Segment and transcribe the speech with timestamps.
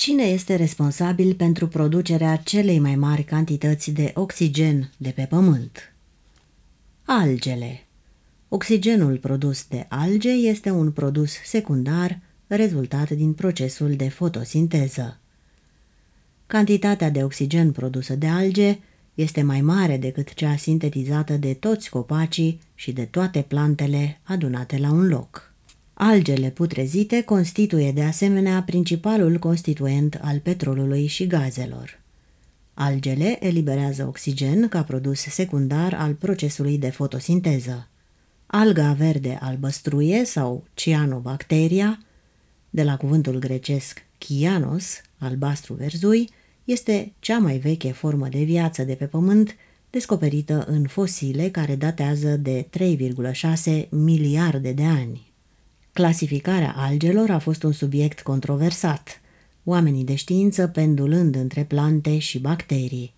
[0.00, 5.92] Cine este responsabil pentru producerea celei mai mari cantități de oxigen de pe Pământ?
[7.04, 7.86] Algele.
[8.48, 15.18] Oxigenul produs de alge este un produs secundar rezultat din procesul de fotosinteză.
[16.46, 18.78] Cantitatea de oxigen produsă de alge
[19.14, 24.90] este mai mare decât cea sintetizată de toți copacii și de toate plantele adunate la
[24.90, 25.49] un loc.
[26.02, 32.00] Algele putrezite constituie de asemenea principalul constituent al petrolului și gazelor.
[32.74, 37.88] Algele eliberează oxigen ca produs secundar al procesului de fotosinteză.
[38.46, 41.98] Alga verde albăstruie sau cianobacteria,
[42.70, 46.28] de la cuvântul grecesc chianos, albastru verzui,
[46.64, 49.56] este cea mai veche formă de viață de pe pământ,
[49.90, 52.68] descoperită în fosile care datează de
[53.74, 55.29] 3,6 miliarde de ani.
[56.00, 59.20] Clasificarea algelor a fost un subiect controversat,
[59.64, 63.14] oamenii de știință pendulând între plante și bacterii.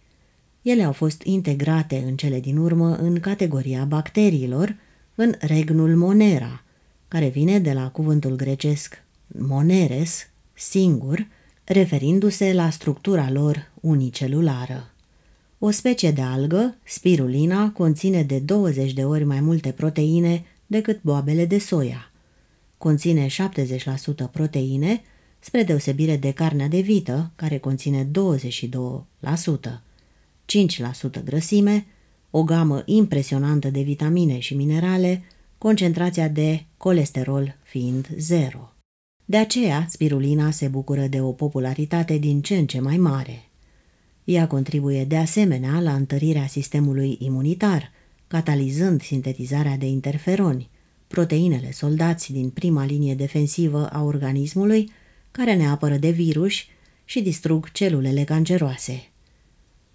[0.63, 4.77] Ele au fost integrate în cele din urmă în categoria bacteriilor,
[5.15, 6.63] în regnul Monera,
[7.09, 11.27] care vine de la cuvântul grecesc moneres, singur,
[11.65, 14.91] referindu-se la structura lor unicelulară.
[15.59, 21.47] O specie de algă, spirulina, conține de 20 de ori mai multe proteine decât boabele
[21.47, 22.07] de soia–
[22.83, 23.31] conține 70%
[24.33, 25.03] proteine,
[25.39, 28.09] spre deosebire de carnea de vită, care conține 22%,
[31.21, 31.87] 5% grăsime,
[32.31, 35.23] o gamă impresionantă de vitamine și minerale,
[35.59, 38.73] concentrația de colesterol fiind zero.
[39.25, 43.49] De aceea, spirulina se bucură de o popularitate din ce în ce mai mare.
[44.25, 47.91] Ea contribuie de asemenea la întărirea sistemului imunitar,
[48.27, 50.71] catalizând sintetizarea de interferoni,
[51.13, 54.91] proteinele soldați din prima linie defensivă a organismului
[55.31, 56.53] care ne apără de virus
[57.05, 59.11] și distrug celulele canceroase.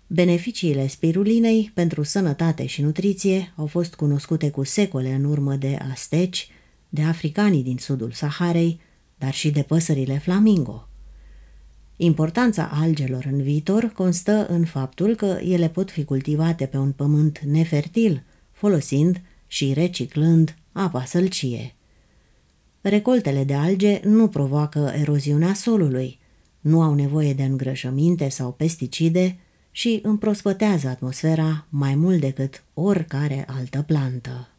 [0.08, 6.50] Beneficiile spirulinei pentru sănătate și nutriție au fost cunoscute cu secole în urmă de asteci,
[6.90, 8.80] de africanii din sudul Saharei,
[9.18, 10.88] dar și de păsările flamingo.
[11.96, 17.40] Importanța algelor în viitor constă în faptul că ele pot fi cultivate pe un pământ
[17.40, 21.76] nefertil, folosind și reciclând apa sălcie.
[22.82, 26.20] Recoltele de alge nu provoacă eroziunea solului,
[26.60, 29.40] nu au nevoie de îngrășăminte sau pesticide
[29.72, 34.50] și împrospătează atmosfera mai mult decât oricare altă plantă.